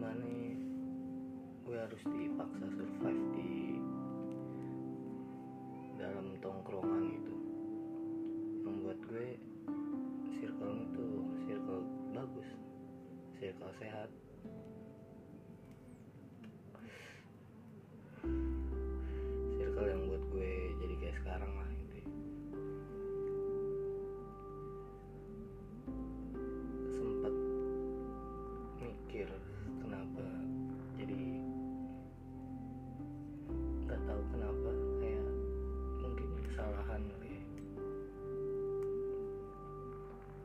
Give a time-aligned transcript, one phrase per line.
[0.00, 0.56] di mana ya?
[1.68, 3.76] gue harus dipaksa survive di
[6.00, 7.36] dalam tongkrongan itu.
[8.64, 9.36] Membuat gue
[10.40, 11.08] circle itu
[11.44, 11.84] circle
[12.16, 12.48] bagus
[13.44, 14.08] circle sehat.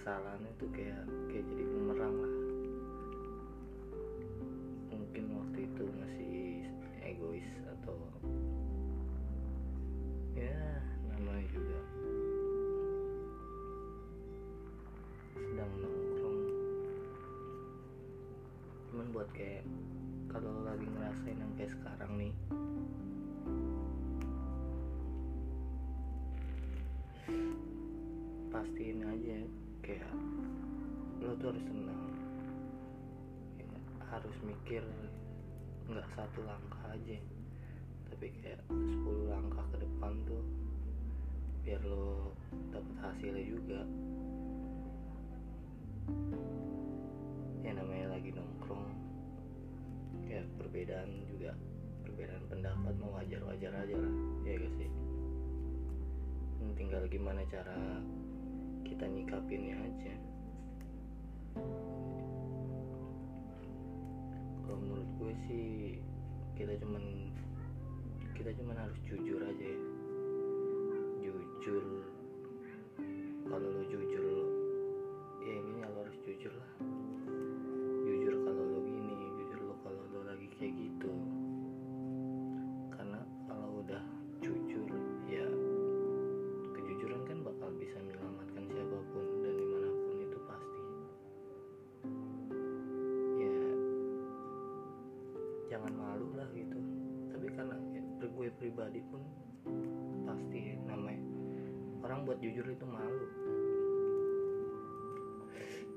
[0.00, 2.36] Kesalahan itu kayak kayak jadi bumerang lah.
[4.96, 6.64] Mungkin waktu itu masih
[7.04, 8.00] egois atau
[10.32, 10.56] ya
[11.04, 11.80] namanya juga
[15.36, 16.40] sedang nongkrong.
[18.88, 19.68] Cuman buat kayak
[20.32, 22.32] kalau lagi ngerasain yang kayak sekarang nih
[28.48, 29.59] pastiin aja
[29.90, 30.14] kayak
[31.18, 32.02] lo tuh harus tenang
[33.58, 33.66] Ya,
[34.14, 34.86] harus mikir
[35.90, 37.18] nggak satu langkah aja
[38.06, 40.46] tapi kayak 10 langkah ke depan tuh
[41.66, 42.30] biar lo
[42.70, 43.80] dapet hasilnya juga.
[47.62, 48.86] Ya namanya lagi nongkrong
[50.26, 51.54] ya perbedaan juga
[52.06, 54.14] perbedaan pendapat mau wajar-wajar aja lah
[54.46, 54.90] ya gak sih?
[56.78, 58.02] Tinggal gimana cara
[59.00, 60.12] kita nyikapinnya aja.
[64.60, 65.96] Kalau menurut gue sih
[66.52, 67.32] kita cuman
[68.36, 69.80] kita cuman harus jujur aja ya.
[71.24, 71.99] Jujur
[102.30, 103.26] buat jujur itu malu.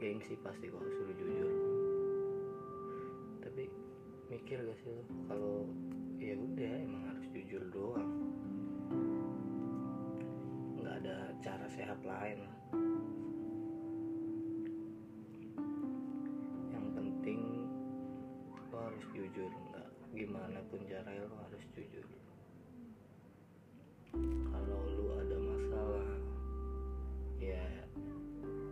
[0.00, 1.52] Gengsi pasti kalau suruh jujur.
[3.44, 3.68] Tapi
[4.32, 5.68] mikir gak sih lo kalau
[6.16, 8.32] ya udah emang harus jujur doang.
[10.80, 12.56] Nggak ada cara sehat lain lah.
[16.72, 17.40] Yang penting
[18.72, 22.08] lo harus jujur nggak gimana pun caranya lo harus jujur.
[24.48, 25.01] Kalau masalah
[27.42, 27.66] ya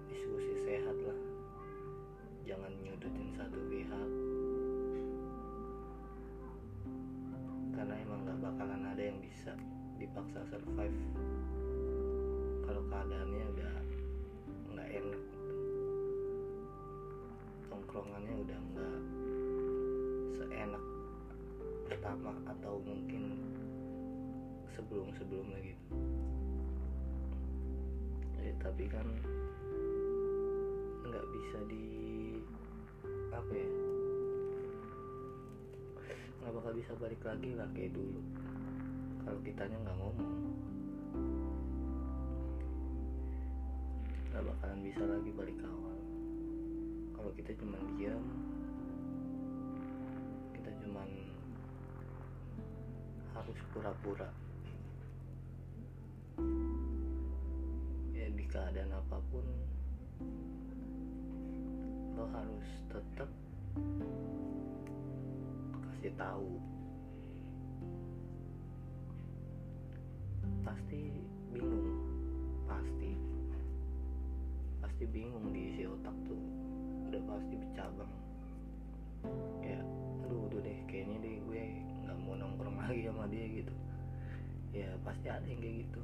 [0.06, 1.20] diskusi sehat lah.
[2.46, 4.10] Jangan nyudutin satu pihak.
[7.74, 9.58] Karena emang nggak bakalan ada yang bisa
[9.98, 10.98] dipaksa survive.
[12.62, 13.74] Kalau keadaannya udah
[14.70, 15.22] nggak enak
[17.66, 18.98] tongkrongannya udah nggak
[20.38, 20.84] seenak
[21.90, 23.34] pertama atau mungkin
[24.70, 25.98] sebelum-sebelumnya gitu
[28.70, 29.02] tapi kan
[31.02, 31.90] nggak bisa di
[33.34, 33.70] apa ya
[36.38, 38.22] nggak bakal bisa balik lagi lah kayak dulu.
[39.26, 40.34] Kalau kitanya nggak ngomong
[44.30, 45.98] nggak bakalan bisa lagi balik ke awal.
[47.18, 48.22] Kalau kita cuma diam
[50.54, 51.10] kita cuman
[53.34, 54.30] harus pura-pura
[58.50, 59.46] keadaan apa pun
[62.18, 63.30] lo harus tetap
[65.86, 66.58] kasih tahu.
[70.66, 71.14] Pasti
[71.54, 71.94] bingung
[72.66, 73.14] pasti.
[74.82, 76.42] Pasti bingung di isi otak tuh
[77.10, 78.14] udah pasti bercabang
[79.66, 79.82] ya
[80.22, 81.62] aduh udah deh kayaknya deh gue
[82.06, 83.74] nggak mau nongkrong lagi sama dia gitu.
[84.74, 86.02] Ya pasti ada yang kayak gitu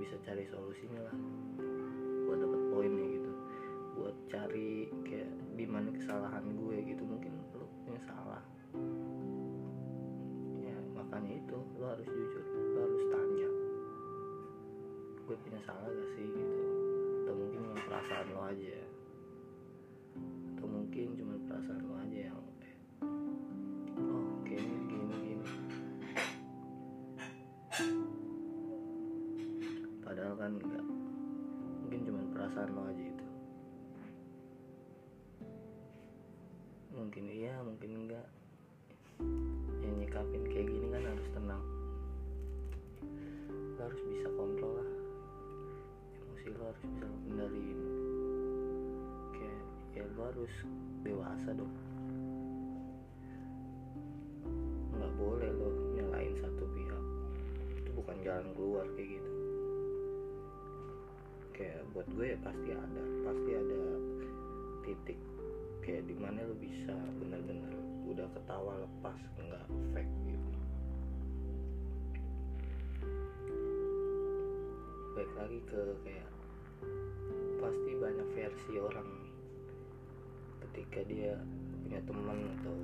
[0.00, 1.16] bisa cari solusinya lah.
[2.24, 3.32] Buat dapet poinnya gitu.
[4.00, 5.30] Buat cari kayak
[5.60, 8.42] di mana kesalahan gue gitu mungkin lo punya salah.
[10.64, 13.48] Ya makanya itu lo harus jujur lo harus tanya.
[15.28, 16.62] Gue punya salah gak sih gitu?
[17.22, 18.80] Atau mungkin perasaan aja
[30.40, 30.86] kan enggak
[31.84, 33.26] mungkin cuma perasaan lo aja itu
[37.00, 38.26] mungkin iya mungkin enggak.
[39.80, 41.64] Yang nyikapin kayak gini kan harus tenang.
[43.50, 44.90] Lo harus bisa kontrol lah.
[46.20, 47.80] Emosi lo harus bisa lo kendaliin.
[49.32, 49.60] Kayak
[49.96, 50.54] ya lo harus
[51.00, 51.74] dewasa dong.
[54.92, 57.04] Nggak boleh lo nyalain satu pihak.
[57.80, 59.39] Itu bukan jalan keluar kayak gitu
[61.90, 63.80] buat gue ya pasti ada pasti ada
[64.86, 65.18] titik
[65.82, 67.74] kayak di mana lo bisa bener-bener
[68.06, 70.50] udah ketawa lepas nggak fake gitu.
[75.18, 76.30] Baik lagi ke kayak
[77.58, 79.10] pasti banyak versi orang
[80.68, 81.34] ketika dia
[81.82, 82.76] punya teman atau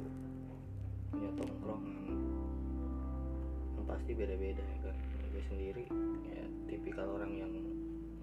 [1.15, 1.99] punya tongkrongan
[3.79, 4.97] yang pasti beda-beda ya kan.
[5.31, 5.85] Gue sendiri
[6.27, 7.53] ya tipikal orang yang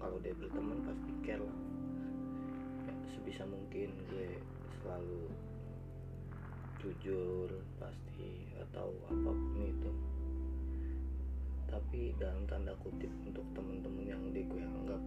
[0.04, 1.58] kalau dia berteman pasti care lah.
[2.84, 4.36] Ya, sebisa mungkin gue
[4.84, 5.32] selalu
[6.76, 7.48] jujur
[7.80, 9.90] pasti atau apa pun itu.
[11.72, 15.00] Tapi dalam tanda kutip untuk temen-temen yang di gue anggap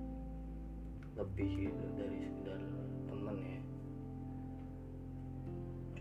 [1.14, 2.62] lebih gitu dari sekedar
[3.06, 3.62] temen ya.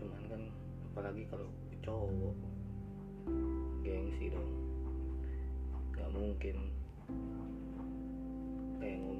[0.01, 0.41] Cuman kan
[0.89, 1.45] apalagi kalau
[1.85, 2.33] cowok
[3.85, 4.49] gengsi dong.
[5.93, 6.57] Nggak mungkin
[8.79, 9.16] kayak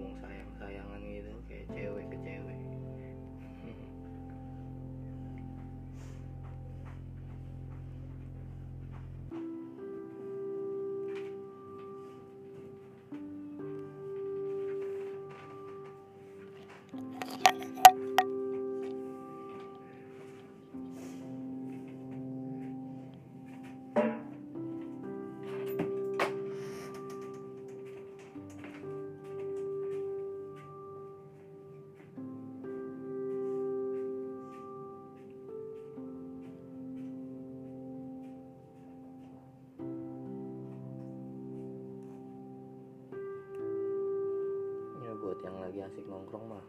[45.77, 46.65] lagi asik nongkrong mah.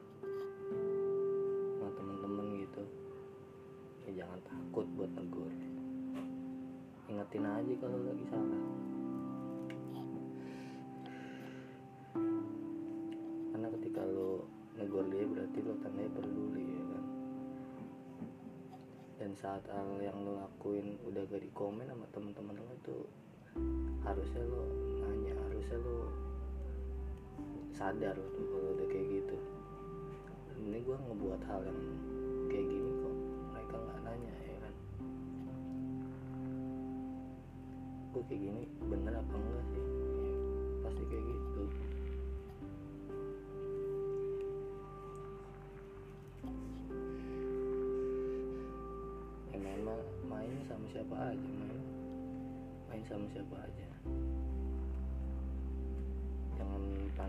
[1.80, 2.84] Sama temen-temen gitu.
[4.04, 5.48] Ya jangan takut buat negur.
[7.08, 8.64] Ingetin aja kalau lagi salah.
[13.48, 14.44] Karena ketika lo
[14.76, 17.04] negur dia berarti lo tandanya peduli ya kan?
[19.16, 22.96] Dan saat hal yang lo lakuin udah gak di komen sama temen-temen lo itu
[24.04, 24.68] harusnya lo
[25.00, 26.28] nanya harusnya lo
[27.78, 29.36] sadar kalau udah kayak gitu.
[30.58, 31.80] Ini gue ngebuat hal yang
[32.50, 33.14] kayak gini kok
[33.54, 34.74] mereka nggak nanya ya kan?
[38.10, 39.84] Gue kayak gini bener apa enggak sih?
[40.26, 40.34] Ya,
[40.82, 41.62] pasti kayak gitu.
[49.54, 51.82] Ya ma- main sama siapa aja main.
[52.90, 53.86] Main sama siapa aja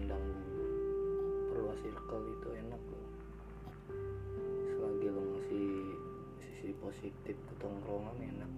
[0.08, 0.68] dulu
[1.50, 3.08] perluas circle itu enak loh.
[4.72, 5.70] Selagi lo ngasih
[6.40, 8.52] sisi positif ke tongkrongan enak.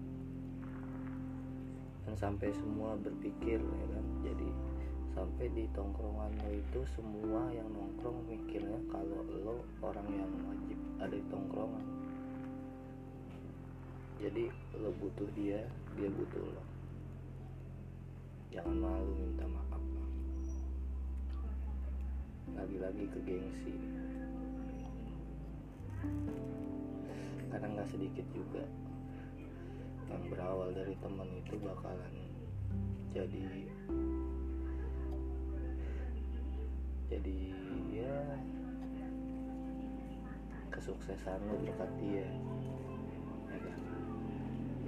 [2.06, 4.06] Dan sampai semua berpikir ya kan?
[4.28, 4.50] Jadi
[5.16, 11.16] sampai di tongkrongan lo itu semua yang nongkrong mikirnya kalau lo orang yang wajib ada
[11.16, 11.86] di tongkrongan.
[14.22, 14.46] Jadi
[14.78, 16.64] lo butuh dia dia butuh lo.
[18.52, 19.71] Jangan malu minta maaf
[22.58, 23.76] lagi-lagi ke gengsi.
[27.52, 28.64] Karena nggak sedikit juga.
[30.12, 32.32] Yang berawal dari teman itu bakalan
[33.12, 33.44] jadi
[37.12, 37.40] jadi
[37.92, 38.16] ya
[40.72, 42.24] kesuksesan lo berkat dia.
[43.52, 43.80] Ya kan?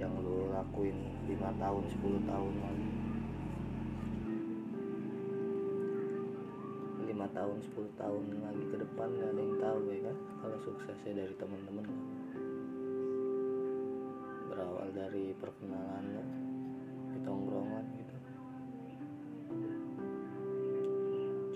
[0.00, 0.96] yang lo lakuin
[1.28, 3.03] 5 tahun 10 tahun lagi
[7.24, 11.24] lima tahun 10 tahun lagi ke depan gak ada yang tahu ya kan kalau suksesnya
[11.24, 11.96] dari temen-temen lo
[14.52, 16.24] berawal dari perkenalan lo
[17.16, 18.16] di tongkrongan gitu.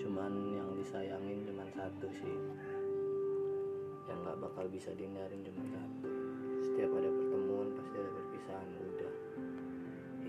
[0.01, 2.37] Cuman yang disayangin cuman satu sih.
[4.09, 6.09] Yang nggak bakal bisa dihindarin cuma satu.
[6.65, 9.13] Setiap ada pertemuan pasti ada perpisahan udah.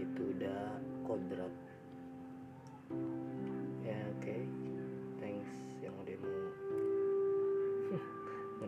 [0.05, 0.61] Itu udah
[1.09, 1.55] kodrat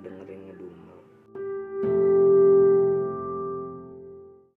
[0.05, 0.42] dengerin